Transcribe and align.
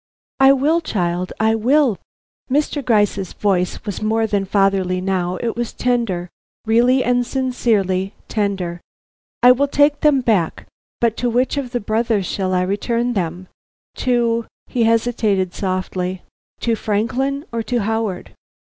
"I 0.39 0.51
will, 0.51 0.81
child, 0.81 1.31
I 1.39 1.53
will." 1.53 1.99
Mr. 2.49 2.83
Gryce's 2.83 3.33
voice 3.33 3.85
was 3.85 4.01
more 4.01 4.25
than 4.25 4.45
fatherly 4.45 4.99
now, 4.99 5.35
it 5.41 5.55
was 5.55 5.73
tender, 5.73 6.27
really 6.65 7.03
and 7.03 7.23
sincerely 7.23 8.15
tender. 8.27 8.81
"I 9.43 9.51
will 9.51 9.67
take 9.67 9.99
them 10.01 10.21
back; 10.21 10.65
but 10.99 11.15
to 11.17 11.29
which 11.29 11.55
of 11.55 11.69
the 11.69 11.79
brothers 11.79 12.25
shall 12.25 12.51
I 12.51 12.63
return 12.63 13.13
them? 13.13 13.47
To" 13.97 14.47
he 14.65 14.85
hesitated 14.85 15.53
softly 15.53 16.23
"to 16.61 16.73
Franklin 16.73 17.45
or 17.51 17.61
to 17.61 17.81
Howard?" 17.83 18.33